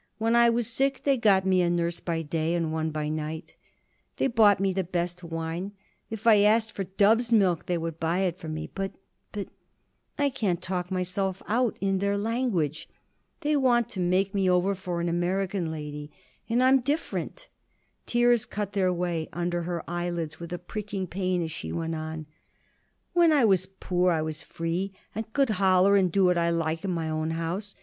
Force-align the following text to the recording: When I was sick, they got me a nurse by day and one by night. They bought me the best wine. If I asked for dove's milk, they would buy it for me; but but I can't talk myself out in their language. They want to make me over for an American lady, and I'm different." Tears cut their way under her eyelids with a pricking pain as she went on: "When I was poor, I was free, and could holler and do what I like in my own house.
When 0.17 0.35
I 0.35 0.49
was 0.49 0.65
sick, 0.65 1.03
they 1.03 1.15
got 1.15 1.45
me 1.45 1.61
a 1.61 1.69
nurse 1.69 1.99
by 1.99 2.23
day 2.23 2.55
and 2.55 2.73
one 2.73 2.89
by 2.89 3.07
night. 3.07 3.55
They 4.17 4.25
bought 4.25 4.59
me 4.59 4.73
the 4.73 4.83
best 4.83 5.23
wine. 5.23 5.73
If 6.09 6.25
I 6.25 6.39
asked 6.39 6.71
for 6.71 6.85
dove's 6.85 7.31
milk, 7.31 7.67
they 7.67 7.77
would 7.77 7.99
buy 7.99 8.21
it 8.21 8.39
for 8.39 8.49
me; 8.49 8.71
but 8.73 8.93
but 9.31 9.49
I 10.17 10.29
can't 10.31 10.59
talk 10.59 10.89
myself 10.89 11.43
out 11.47 11.77
in 11.81 11.99
their 11.99 12.17
language. 12.17 12.89
They 13.41 13.55
want 13.55 13.89
to 13.89 13.99
make 13.99 14.33
me 14.33 14.49
over 14.49 14.73
for 14.73 15.01
an 15.01 15.07
American 15.07 15.69
lady, 15.71 16.11
and 16.49 16.63
I'm 16.63 16.81
different." 16.81 17.47
Tears 18.07 18.47
cut 18.47 18.73
their 18.73 18.91
way 18.91 19.29
under 19.31 19.61
her 19.61 19.87
eyelids 19.87 20.39
with 20.39 20.51
a 20.51 20.57
pricking 20.57 21.05
pain 21.05 21.43
as 21.43 21.51
she 21.51 21.71
went 21.71 21.93
on: 21.93 22.25
"When 23.13 23.31
I 23.31 23.45
was 23.45 23.67
poor, 23.67 24.11
I 24.11 24.23
was 24.23 24.41
free, 24.41 24.93
and 25.13 25.31
could 25.31 25.51
holler 25.61 25.95
and 25.95 26.11
do 26.11 26.25
what 26.25 26.39
I 26.39 26.49
like 26.49 26.83
in 26.83 26.89
my 26.89 27.07
own 27.07 27.29
house. 27.29 27.75